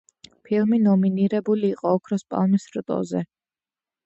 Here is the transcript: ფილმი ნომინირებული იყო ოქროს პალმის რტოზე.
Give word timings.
ფილმი 0.47 0.79
ნომინირებული 0.85 1.69
იყო 1.75 1.93
ოქროს 1.99 2.25
პალმის 2.33 2.67
რტოზე. 2.79 3.23